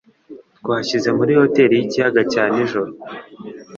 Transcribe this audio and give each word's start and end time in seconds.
Twashyize 0.57 1.09
muri 1.17 1.31
hoteri 1.39 1.73
yikiyaga 1.79 2.21
cya 2.31 2.43
nijoro 2.53 2.91